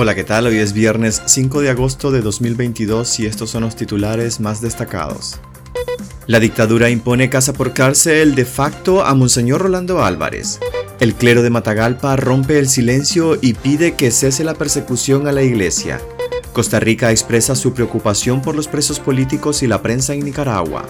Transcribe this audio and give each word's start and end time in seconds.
Hola, 0.00 0.14
¿qué 0.14 0.22
tal? 0.22 0.46
Hoy 0.46 0.58
es 0.58 0.74
viernes 0.74 1.22
5 1.26 1.60
de 1.60 1.70
agosto 1.70 2.12
de 2.12 2.20
2022 2.20 3.18
y 3.18 3.26
estos 3.26 3.50
son 3.50 3.64
los 3.64 3.74
titulares 3.74 4.38
más 4.38 4.60
destacados. 4.60 5.40
La 6.28 6.38
dictadura 6.38 6.88
impone 6.88 7.30
casa 7.30 7.52
por 7.52 7.72
cárcel 7.72 8.36
de 8.36 8.44
facto 8.44 9.04
a 9.04 9.12
Monseñor 9.16 9.60
Rolando 9.60 10.04
Álvarez. 10.04 10.60
El 11.00 11.16
clero 11.16 11.42
de 11.42 11.50
Matagalpa 11.50 12.14
rompe 12.14 12.60
el 12.60 12.68
silencio 12.68 13.38
y 13.42 13.54
pide 13.54 13.96
que 13.96 14.12
cese 14.12 14.44
la 14.44 14.54
persecución 14.54 15.26
a 15.26 15.32
la 15.32 15.42
iglesia. 15.42 16.00
Costa 16.52 16.78
Rica 16.78 17.10
expresa 17.10 17.56
su 17.56 17.74
preocupación 17.74 18.40
por 18.40 18.54
los 18.54 18.68
presos 18.68 19.00
políticos 19.00 19.64
y 19.64 19.66
la 19.66 19.82
prensa 19.82 20.14
en 20.14 20.20
Nicaragua. 20.20 20.86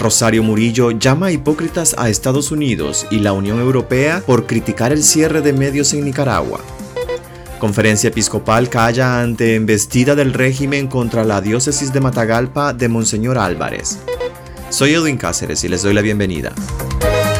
Rosario 0.00 0.42
Murillo 0.42 0.92
llama 0.92 1.30
hipócritas 1.30 1.94
a 1.98 2.08
Estados 2.08 2.50
Unidos 2.50 3.06
y 3.10 3.18
la 3.18 3.34
Unión 3.34 3.60
Europea 3.60 4.22
por 4.24 4.46
criticar 4.46 4.92
el 4.92 5.02
cierre 5.02 5.42
de 5.42 5.52
medios 5.52 5.92
en 5.92 6.06
Nicaragua. 6.06 6.62
Conferencia 7.58 8.08
Episcopal 8.08 8.68
calla 8.68 9.20
ante 9.20 9.54
embestida 9.54 10.14
del 10.14 10.34
régimen 10.34 10.88
contra 10.88 11.24
la 11.24 11.40
diócesis 11.40 11.92
de 11.92 12.00
Matagalpa 12.00 12.74
de 12.74 12.88
Monseñor 12.88 13.38
Álvarez. 13.38 13.98
Soy 14.68 14.92
Edwin 14.92 15.16
Cáceres 15.16 15.64
y 15.64 15.68
les 15.68 15.82
doy 15.82 15.94
la 15.94 16.02
bienvenida. 16.02 16.52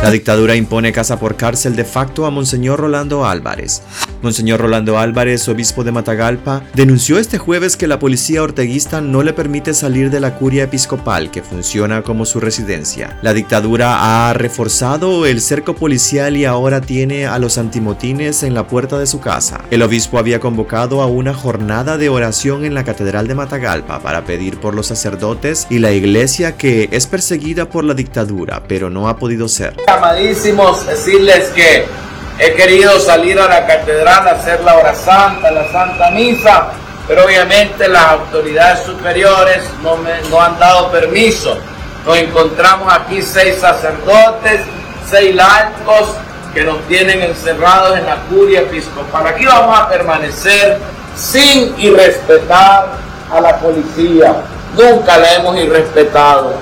La 0.02 0.10
dictadura 0.10 0.54
impone 0.54 0.92
casa 0.92 1.18
por 1.18 1.36
cárcel 1.36 1.74
de 1.74 1.84
facto 1.84 2.26
a 2.26 2.30
Monseñor 2.30 2.78
Rolando 2.78 3.24
Álvarez. 3.24 3.82
Monseñor 4.22 4.60
Rolando 4.60 4.98
Álvarez, 4.98 5.48
obispo 5.48 5.84
de 5.84 5.92
Matagalpa, 5.92 6.62
denunció 6.74 7.18
este 7.18 7.38
jueves 7.38 7.76
que 7.76 7.86
la 7.86 7.98
policía 7.98 8.42
orteguista 8.42 9.00
no 9.00 9.22
le 9.22 9.32
permite 9.32 9.74
salir 9.74 10.10
de 10.10 10.20
la 10.20 10.34
curia 10.34 10.64
episcopal 10.64 11.30
que 11.30 11.42
funciona 11.42 12.02
como 12.02 12.24
su 12.24 12.40
residencia. 12.40 13.18
La 13.22 13.32
dictadura 13.32 14.28
ha 14.28 14.32
reforzado 14.34 15.26
el 15.26 15.40
cerco 15.40 15.74
policial 15.74 16.36
y 16.36 16.44
ahora 16.44 16.80
tiene 16.80 17.26
a 17.26 17.38
los 17.38 17.58
antimotines 17.58 18.42
en 18.42 18.54
la 18.54 18.66
puerta 18.68 18.98
de 18.98 19.06
su 19.06 19.20
casa. 19.20 19.64
El 19.70 19.82
obispo 19.82 20.18
había 20.18 20.40
convocado 20.40 21.02
a 21.02 21.06
una 21.06 21.34
jornada 21.34 21.98
de 21.98 22.08
oración 22.08 22.64
en 22.64 22.74
la 22.74 22.84
Catedral 22.84 23.28
de 23.28 23.34
Matagalpa 23.34 24.00
para 24.00 24.24
pedir 24.24 24.58
por 24.58 24.74
los 24.74 24.86
sacerdotes 24.86 25.66
y 25.70 25.78
la 25.78 25.92
iglesia 25.92 26.56
que 26.56 26.88
es 26.92 27.06
perseguida 27.06 27.68
por 27.68 27.84
la 27.84 27.94
dictadura, 27.94 28.62
pero 28.68 28.90
no 28.90 29.08
ha 29.08 29.16
podido 29.16 29.48
ser. 29.48 29.74
Amadísimos, 29.86 30.86
decirles 30.86 31.48
que 31.50 31.88
He 32.38 32.52
querido 32.52 33.00
salir 33.00 33.38
a 33.40 33.48
la 33.48 33.66
catedral 33.66 34.28
a 34.28 34.32
hacer 34.32 34.60
la 34.60 34.76
hora 34.76 34.94
santa, 34.94 35.50
la 35.50 35.72
santa 35.72 36.10
misa, 36.10 36.68
pero 37.08 37.24
obviamente 37.24 37.88
las 37.88 38.04
autoridades 38.10 38.80
superiores 38.84 39.64
no 39.82 39.96
me 39.96 40.20
no 40.28 40.42
han 40.42 40.58
dado 40.58 40.90
permiso. 40.90 41.56
Nos 42.04 42.18
encontramos 42.18 42.92
aquí 42.92 43.22
seis 43.22 43.58
sacerdotes, 43.58 44.60
seis 45.08 45.34
laicos 45.34 46.10
que 46.52 46.62
nos 46.62 46.82
tienen 46.88 47.22
encerrados 47.22 47.96
en 47.98 48.04
la 48.04 48.16
curia 48.28 48.60
episcopal. 48.60 49.26
Aquí 49.28 49.46
vamos 49.46 49.78
a 49.78 49.88
permanecer 49.88 50.78
sin 51.16 51.74
irrespetar 51.80 52.88
a 53.32 53.40
la 53.40 53.56
policía. 53.56 54.34
Nunca 54.76 55.16
la 55.16 55.34
hemos 55.36 55.56
irrespetado. 55.56 56.52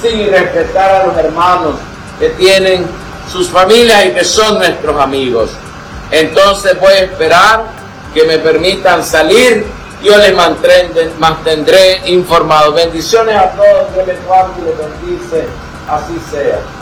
Sin 0.00 0.20
irrespetar 0.20 0.94
a 0.94 1.06
los 1.06 1.16
hermanos 1.16 1.74
que 2.18 2.30
tienen 2.30 2.86
sus 3.30 3.48
familias 3.48 4.06
y 4.06 4.10
que 4.10 4.24
son 4.24 4.58
nuestros 4.58 5.00
amigos. 5.00 5.50
Entonces 6.10 6.78
voy 6.80 6.92
a 6.92 7.00
esperar 7.00 7.64
que 8.14 8.24
me 8.24 8.38
permitan 8.38 9.04
salir. 9.04 9.66
Yo 10.02 10.16
les 10.18 10.34
mantendré, 10.34 11.10
mantendré 11.18 12.02
informados. 12.06 12.74
Bendiciones 12.74 13.36
a 13.36 13.50
todos. 13.50 13.94
Dios 13.94 14.06
les 14.06 14.24
guarde 14.24 14.52
y 14.60 15.08
bendice. 15.08 15.46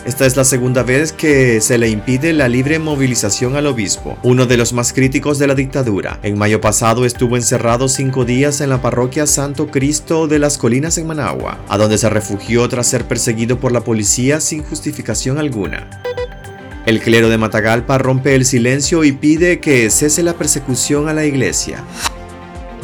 Esta 0.07 0.25
es 0.25 0.37
la 0.37 0.45
segunda 0.45 0.83
vez 0.83 1.13
que 1.13 1.61
se 1.61 1.77
le 1.77 1.89
impide 1.89 2.33
la 2.33 2.49
libre 2.49 2.79
movilización 2.79 3.55
al 3.55 3.67
obispo, 3.67 4.17
uno 4.23 4.47
de 4.47 4.57
los 4.57 4.73
más 4.73 4.93
críticos 4.93 5.39
de 5.39 5.47
la 5.47 5.55
dictadura. 5.55 6.19
En 6.23 6.39
mayo 6.39 6.61
pasado 6.61 7.05
estuvo 7.05 7.37
encerrado 7.37 7.89
cinco 7.89 8.25
días 8.25 8.61
en 8.63 8.71
la 8.71 8.81
parroquia 8.81 9.27
Santo 9.27 9.67
Cristo 9.69 10.27
de 10.27 10.39
las 10.39 10.57
Colinas 10.57 10.97
en 10.97 11.07
Managua, 11.07 11.59
a 11.69 11.77
donde 11.77 11.99
se 11.99 12.09
refugió 12.09 12.69
tras 12.69 12.87
ser 12.87 13.05
perseguido 13.05 13.61
por 13.61 13.73
la 13.73 13.83
policía 13.83 14.41
sin 14.41 14.63
justificación 14.63 15.39
alguna. 15.39 15.89
El 16.87 17.01
clero 17.01 17.29
de 17.29 17.39
Matagalpa 17.39 17.99
rompe 17.99 18.35
el 18.35 18.45
silencio 18.45 19.05
y 19.05 19.13
pide 19.13 19.61
que 19.61 19.89
cese 19.91 20.23
la 20.23 20.35
persecución 20.35 21.09
a 21.09 21.15
la 21.15 21.25
iglesia. 21.25 21.83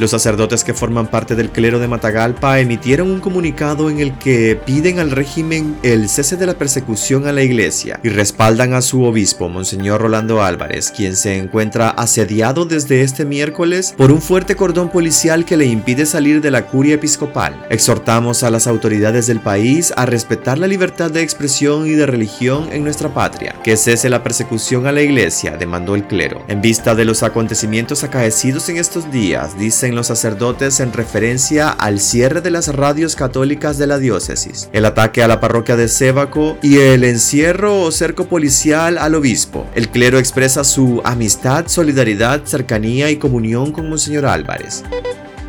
Los 0.01 0.13
sacerdotes 0.13 0.65
que 0.65 0.73
forman 0.73 1.09
parte 1.09 1.35
del 1.35 1.51
clero 1.51 1.79
de 1.79 1.87
Matagalpa 1.87 2.59
emitieron 2.59 3.11
un 3.11 3.21
comunicado 3.21 3.91
en 3.91 4.01
el 4.01 4.17
que 4.17 4.59
piden 4.65 4.99
al 4.99 5.11
régimen 5.11 5.77
el 5.83 6.09
cese 6.09 6.39
de 6.39 6.47
la 6.47 6.55
persecución 6.55 7.27
a 7.27 7.33
la 7.33 7.43
iglesia 7.43 8.01
y 8.03 8.09
respaldan 8.09 8.73
a 8.73 8.81
su 8.81 9.05
obispo, 9.05 9.51
Monseñor 9.51 10.01
Rolando 10.01 10.43
Álvarez, 10.43 10.91
quien 10.91 11.17
se 11.17 11.37
encuentra 11.37 11.91
asediado 11.91 12.65
desde 12.65 13.03
este 13.03 13.27
miércoles 13.27 13.95
por 13.95 14.11
un 14.11 14.23
fuerte 14.23 14.57
cordón 14.57 14.89
policial 14.89 15.45
que 15.45 15.59
le 15.59 15.67
impide 15.67 16.07
salir 16.07 16.41
de 16.41 16.51
la 16.51 16.65
curia 16.65 16.95
episcopal. 16.95 17.67
Exhortamos 17.69 18.43
a 18.43 18.49
las 18.49 18.67
autoridades 18.67 19.27
del 19.27 19.41
país 19.41 19.93
a 19.99 20.07
respetar 20.07 20.57
la 20.57 20.67
libertad 20.67 21.11
de 21.11 21.21
expresión 21.21 21.87
y 21.87 21.91
de 21.91 22.07
religión 22.07 22.71
en 22.73 22.85
nuestra 22.85 23.13
patria, 23.13 23.55
que 23.63 23.77
cese 23.77 24.09
la 24.09 24.23
persecución 24.23 24.87
a 24.87 24.93
la 24.93 25.03
iglesia, 25.03 25.59
demandó 25.59 25.95
el 25.95 26.07
clero. 26.07 26.43
En 26.49 26.63
vista 26.63 26.95
de 26.95 27.05
los 27.05 27.23
acontecimientos 27.23 28.03
acaecidos 28.03 28.67
en 28.71 28.79
estos 28.79 29.13
días, 29.13 29.59
dicen 29.59 29.90
los 29.95 30.09
sacerdotes 30.09 30.81
en 30.81 30.93
referencia 30.93 31.71
al 31.71 32.01
cierre 32.01 32.41
de 32.41 32.51
las 32.51 32.75
radios 32.75 33.17
católicas 33.17 33.79
de 33.79 33.87
la 33.87 33.99
diócesis, 33.99 34.69
el 34.73 34.85
ataque 34.85 35.23
a 35.23 35.29
la 35.29 35.41
parroquia 35.41 35.77
de 35.77 35.89
Sébaco 35.89 36.59
y 36.63 36.79
el 36.79 37.05
encierro 37.05 37.81
o 37.83 37.91
cerco 37.91 38.27
policial 38.27 38.99
al 38.99 39.15
obispo. 39.15 39.67
El 39.75 39.89
clero 39.89 40.19
expresa 40.19 40.65
su 40.65 41.01
amistad, 41.05 41.67
solidaridad, 41.69 42.45
cercanía 42.45 43.11
y 43.11 43.17
comunión 43.17 43.73
con 43.73 43.89
Monseñor 43.89 44.27
Álvarez. 44.27 44.83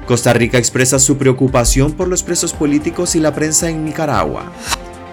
Costa 0.06 0.34
Rica 0.34 0.57
expresa 0.57 1.00
su 1.00 1.18
preocupación 1.18 1.94
por 1.94 2.07
los 2.07 2.24
presos 2.24 2.53
políticos 2.53 3.16
y 3.16 3.19
la 3.19 3.34
prensa 3.34 3.69
en 3.69 3.85
Nicaragua. 3.85 4.51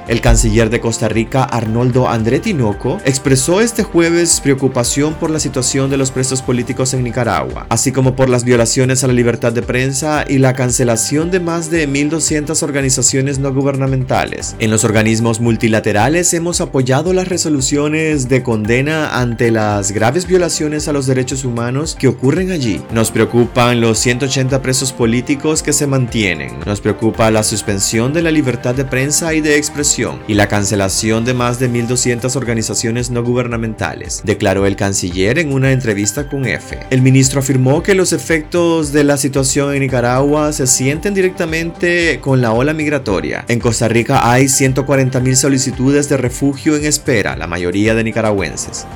El 0.08 0.22
canciller 0.22 0.70
de 0.70 0.80
Costa 0.80 1.06
Rica, 1.06 1.44
Arnoldo 1.44 2.08
André 2.08 2.40
Tinoco, 2.40 2.96
expresó 3.04 3.60
este 3.60 3.82
jueves 3.82 4.40
preocupación 4.40 5.12
por 5.12 5.28
la 5.28 5.38
situación 5.38 5.90
de 5.90 5.98
los 5.98 6.10
presos 6.10 6.40
políticos 6.40 6.94
en 6.94 7.04
Nicaragua, 7.04 7.66
así 7.68 7.92
como 7.92 8.16
por 8.16 8.30
las 8.30 8.42
violaciones 8.42 9.04
a 9.04 9.06
la 9.06 9.12
libertad 9.12 9.52
de 9.52 9.60
prensa 9.60 10.24
y 10.26 10.38
la 10.38 10.54
cancelación 10.54 11.30
de 11.30 11.40
más 11.40 11.70
de 11.70 11.86
1.200 11.86 12.62
organizaciones 12.62 13.38
no 13.38 13.52
gubernamentales. 13.52 14.56
En 14.60 14.70
los 14.70 14.82
organismos 14.84 15.40
multilaterales 15.40 16.32
hemos 16.32 16.62
apoyado 16.62 17.12
las 17.12 17.28
resoluciones 17.28 18.30
de 18.30 18.42
condena 18.42 19.20
ante 19.20 19.50
las 19.50 19.92
graves 19.92 20.26
violaciones 20.26 20.88
a 20.88 20.94
los 20.94 21.06
derechos 21.06 21.44
humanos 21.44 21.94
que 22.00 22.08
ocurren 22.08 22.50
allí. 22.50 22.80
Nos 22.92 23.10
preocupan 23.10 23.82
los 23.82 23.98
180 23.98 24.62
presos 24.62 24.94
políticos 24.94 25.62
que 25.62 25.74
se 25.74 25.86
mantienen. 25.86 26.60
Nos 26.64 26.80
preocupa 26.80 27.30
la 27.30 27.42
suspensión 27.42 28.14
de 28.14 28.22
la 28.22 28.30
libertad 28.30 28.74
de 28.74 28.86
prensa 28.86 29.34
y 29.34 29.42
de 29.42 29.58
expresión 29.58 29.97
y 30.28 30.34
la 30.34 30.46
cancelación 30.46 31.24
de 31.24 31.34
más 31.34 31.58
de 31.58 31.68
1.200 31.68 32.36
organizaciones 32.36 33.10
no 33.10 33.24
gubernamentales, 33.24 34.22
declaró 34.24 34.64
el 34.64 34.76
canciller 34.76 35.40
en 35.40 35.52
una 35.52 35.72
entrevista 35.72 36.28
con 36.28 36.46
EFE. 36.46 36.78
El 36.90 37.02
ministro 37.02 37.40
afirmó 37.40 37.82
que 37.82 37.96
los 37.96 38.12
efectos 38.12 38.92
de 38.92 39.02
la 39.02 39.16
situación 39.16 39.74
en 39.74 39.80
Nicaragua 39.80 40.52
se 40.52 40.68
sienten 40.68 41.14
directamente 41.14 42.20
con 42.20 42.40
la 42.40 42.52
ola 42.52 42.74
migratoria. 42.74 43.44
En 43.48 43.58
Costa 43.58 43.88
Rica 43.88 44.30
hay 44.30 44.44
140.000 44.44 45.34
solicitudes 45.34 46.08
de 46.08 46.16
refugio 46.16 46.76
en 46.76 46.84
espera, 46.84 47.34
la 47.36 47.48
mayoría 47.48 47.96
de 47.96 48.04
nicaragüenses. 48.04 48.86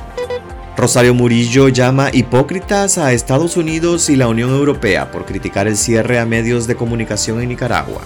Rosario 0.77 1.13
Murillo 1.13 1.67
llama 1.67 2.11
hipócritas 2.13 2.97
a 2.97 3.11
Estados 3.11 3.57
Unidos 3.57 4.09
y 4.09 4.15
la 4.15 4.29
Unión 4.29 4.51
Europea 4.51 5.11
por 5.11 5.25
criticar 5.25 5.67
el 5.67 5.75
cierre 5.75 6.17
a 6.17 6.25
medios 6.25 6.65
de 6.65 6.75
comunicación 6.75 7.41
en 7.41 7.49
Nicaragua. 7.49 8.01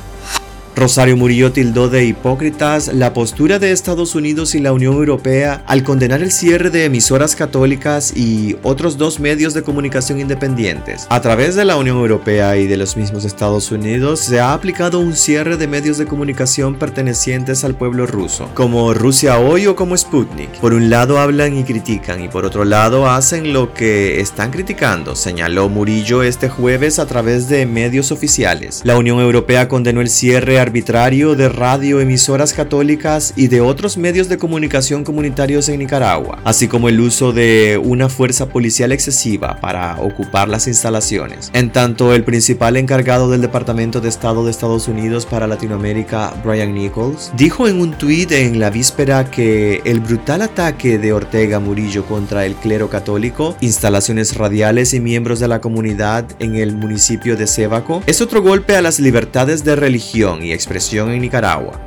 Rosario 0.77 1.17
Murillo 1.17 1.51
tildó 1.51 1.89
de 1.89 2.05
hipócritas 2.05 2.93
la 2.93 3.11
postura 3.11 3.57
de 3.57 3.71
Estados 3.71 4.13
Unidos 4.13 4.53
y 4.53 4.59
la 4.59 4.73
Unión 4.73 4.93
Europea 4.93 5.63
al 5.65 5.81
condenar 5.81 6.21
el 6.21 6.31
cierre 6.31 6.69
de 6.69 6.85
emisoras 6.85 7.35
católicas 7.35 8.15
y 8.15 8.57
otros 8.61 8.95
dos 8.95 9.19
medios 9.19 9.55
de 9.55 9.63
comunicación 9.63 10.19
independientes. 10.19 11.07
A 11.09 11.19
través 11.19 11.55
de 11.55 11.65
la 11.65 11.77
Unión 11.77 11.97
Europea 11.97 12.57
y 12.57 12.67
de 12.67 12.77
los 12.77 12.95
mismos 12.95 13.25
Estados 13.25 13.71
Unidos 13.71 14.19
se 14.19 14.39
ha 14.39 14.53
aplicado 14.53 14.99
un 14.99 15.15
cierre 15.15 15.57
de 15.57 15.67
medios 15.67 15.97
de 15.97 16.05
comunicación 16.05 16.75
pertenecientes 16.75 17.63
al 17.63 17.73
pueblo 17.73 18.05
ruso, 18.05 18.47
como 18.53 18.93
Rusia 18.93 19.39
Hoy 19.39 19.65
o 19.65 19.75
como 19.75 19.97
Sputnik. 19.97 20.59
Por 20.59 20.75
un 20.75 20.91
lado 20.91 21.17
hablan 21.17 21.57
y 21.57 21.63
critican 21.63 22.23
y 22.23 22.27
por 22.27 22.45
otro 22.45 22.65
lado 22.65 23.09
hacen 23.09 23.51
lo 23.51 23.73
que 23.73 24.21
están 24.21 24.51
criticando, 24.51 25.15
señaló 25.15 25.69
Murillo 25.69 26.21
este 26.21 26.49
jueves 26.49 26.99
a 26.99 27.07
través 27.07 27.49
de 27.49 27.65
medios 27.65 28.11
oficiales. 28.11 28.81
La 28.83 28.95
Unión 28.95 29.19
Europea 29.19 29.67
condenó 29.67 30.01
el 30.01 30.09
cierre 30.09 30.59
a 30.59 30.66
arbitrario 30.67 31.35
de 31.35 31.47
radioemisoras 31.47 32.51
católicas 32.51 33.33
y 33.37 33.47
de 33.47 33.61
otros 33.61 33.97
medios 33.97 34.27
de 34.27 34.37
comunicación 34.37 35.05
comunitarios 35.05 35.69
en 35.69 35.79
Nicaragua, 35.79 36.39
así 36.43 36.67
como 36.67 36.89
el 36.89 36.99
uso 36.99 37.31
de 37.31 37.79
una 37.81 38.09
fuerza 38.09 38.49
policial 38.49 38.91
excesiva 38.91 39.59
para 39.61 39.97
ocupar 40.01 40.49
las 40.49 40.67
instalaciones. 40.67 41.51
En 41.53 41.71
tanto, 41.71 42.13
el 42.13 42.25
principal 42.25 42.75
encargado 42.75 43.29
del 43.29 43.41
Departamento 43.41 44.01
de 44.01 44.09
Estado 44.09 44.43
de 44.43 44.51
Estados 44.51 44.89
Unidos 44.89 45.25
para 45.25 45.47
Latinoamérica, 45.47 46.33
Brian 46.43 46.73
Nichols, 46.73 47.31
dijo 47.37 47.69
en 47.69 47.79
un 47.79 47.93
tuit 47.93 48.33
en 48.33 48.59
la 48.59 48.69
víspera 48.69 49.31
que 49.31 49.81
el 49.85 50.01
brutal 50.01 50.41
ataque 50.41 50.97
de 50.99 51.13
Ortega 51.13 51.61
Murillo 51.61 52.05
contra 52.05 52.45
el 52.45 52.55
clero 52.55 52.89
católico, 52.89 53.55
instalaciones 53.61 54.35
radiales 54.35 54.93
y 54.93 54.99
miembros 54.99 55.39
de 55.39 55.47
la 55.47 55.61
comunidad 55.61 56.25
en 56.39 56.55
el 56.55 56.75
municipio 56.75 57.37
de 57.37 57.47
Sébaco 57.47 58.03
es 58.05 58.19
otro 58.19 58.41
golpe 58.41 58.75
a 58.75 58.81
las 58.81 58.99
libertades 58.99 59.63
de 59.63 59.77
religión 59.77 60.43
expresión 60.53 61.11
en 61.11 61.21
Nicaragua. 61.21 61.81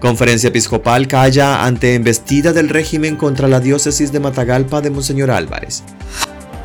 Conferencia 0.00 0.48
Episcopal 0.48 1.08
calla 1.08 1.64
ante 1.64 1.94
embestida 1.94 2.52
del 2.52 2.68
régimen 2.68 3.16
contra 3.16 3.48
la 3.48 3.60
diócesis 3.60 4.12
de 4.12 4.20
Matagalpa 4.20 4.80
de 4.80 4.90
Monseñor 4.90 5.30
Álvarez. 5.30 5.82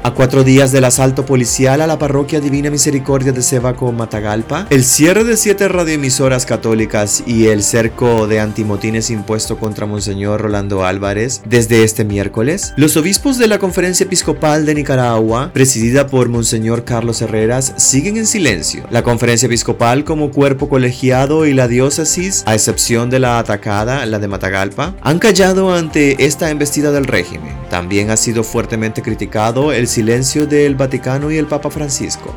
A 0.02 0.12
cuatro 0.12 0.46
días 0.46 0.72
del 0.72 0.86
asalto 0.86 1.26
policial 1.26 1.82
a 1.82 1.88
la 1.88 2.00
parroquia 2.00 2.40
Divina 2.40 2.70
Misericordia 2.70 3.34
de 3.34 3.42
Sebaco 3.42 3.92
Matagalpa, 3.92 4.66
el 4.70 4.86
cierre 4.86 5.26
de 5.26 5.36
siete 5.36 5.68
radioemisoras 5.68 6.46
católicas 6.46 7.22
y 7.28 7.48
el 7.48 7.64
cerco 7.64 8.26
de 8.26 8.40
antimotines 8.40 9.10
impuesto 9.10 9.58
contra 9.58 9.86
Monseñor 9.86 10.40
Rolando 10.40 10.86
Álvarez 10.86 11.42
desde 11.44 11.84
este 11.84 12.06
miércoles, 12.06 12.72
los 12.78 12.96
obispos 12.96 13.38
de 13.38 13.50
la 13.50 13.60
Conferencia 13.60 14.06
Episcopal 14.06 14.66
de 14.66 14.76
Nicaragua, 14.76 15.52
presidida 15.52 16.08
por 16.08 16.30
Monseñor 16.30 16.86
Carlos 16.86 17.22
Herreras, 17.22 17.74
siguen 17.76 18.16
en 18.16 18.26
silencio. 18.26 18.86
La 18.92 19.04
Conferencia 19.04 19.48
Episcopal 19.48 20.06
como 20.06 20.32
cuerpo 20.32 20.70
colegiado 20.70 21.46
y 21.46 21.54
la 21.54 21.68
diócesis, 21.68 22.44
a 22.46 22.54
excepción 22.54 23.10
de 23.10 23.20
la 23.20 23.38
atacada, 23.38 24.06
la 24.06 24.20
de 24.20 24.30
Matagalpa, 24.30 24.96
han 25.02 25.20
callado 25.20 25.74
ante 25.74 26.26
esta 26.26 26.52
embestida 26.52 26.94
del 26.94 27.04
régimen. 27.04 27.54
También 27.70 28.12
ha 28.12 28.18
sido 28.18 28.46
fuertemente 28.46 29.02
criticado 29.02 29.74
el 29.74 29.89
silencio 29.90 30.48
del 30.48 30.76
Vaticano 30.76 31.32
y 31.32 31.38
el 31.38 31.48
Papa 31.48 31.70
Francisco. 31.70 32.34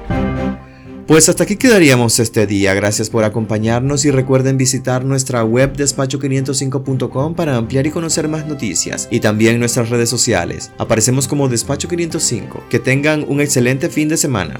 Pues 1.06 1.28
hasta 1.28 1.44
aquí 1.44 1.56
quedaríamos 1.56 2.18
este 2.20 2.46
día. 2.46 2.74
Gracias 2.74 3.10
por 3.10 3.24
acompañarnos 3.24 4.04
y 4.04 4.10
recuerden 4.10 4.56
visitar 4.56 5.04
nuestra 5.04 5.44
web 5.44 5.74
despacho505.com 5.76 7.34
para 7.34 7.56
ampliar 7.56 7.86
y 7.86 7.90
conocer 7.90 8.28
más 8.28 8.46
noticias 8.46 9.08
y 9.10 9.20
también 9.20 9.58
nuestras 9.58 9.90
redes 9.90 10.08
sociales. 10.08 10.70
Aparecemos 10.78 11.28
como 11.28 11.48
Despacho 11.48 11.88
505. 11.88 12.64
Que 12.70 12.78
tengan 12.78 13.24
un 13.28 13.40
excelente 13.40 13.90
fin 13.90 14.08
de 14.08 14.16
semana. 14.16 14.58